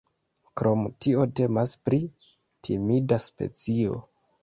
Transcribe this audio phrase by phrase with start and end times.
[0.61, 2.01] Krom tio temas pri
[2.33, 4.05] timida specio.